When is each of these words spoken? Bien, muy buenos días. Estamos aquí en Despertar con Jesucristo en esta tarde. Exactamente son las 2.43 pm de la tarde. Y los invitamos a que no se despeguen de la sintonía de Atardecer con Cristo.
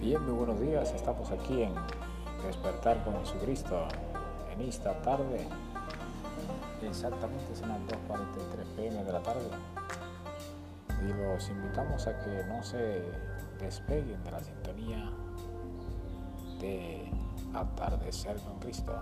Bien, 0.00 0.24
muy 0.24 0.32
buenos 0.32 0.58
días. 0.58 0.94
Estamos 0.94 1.30
aquí 1.30 1.62
en 1.62 1.74
Despertar 2.42 3.04
con 3.04 3.20
Jesucristo 3.20 3.86
en 4.50 4.62
esta 4.62 4.94
tarde. 5.02 5.46
Exactamente 6.80 7.54
son 7.54 7.68
las 7.68 7.80
2.43 7.80 8.76
pm 8.76 9.04
de 9.04 9.12
la 9.12 9.22
tarde. 9.22 9.46
Y 11.06 11.12
los 11.12 11.46
invitamos 11.50 12.06
a 12.06 12.18
que 12.18 12.44
no 12.44 12.62
se 12.62 13.02
despeguen 13.58 14.24
de 14.24 14.30
la 14.30 14.40
sintonía 14.40 15.12
de 16.60 17.12
Atardecer 17.52 18.38
con 18.38 18.58
Cristo. 18.58 18.94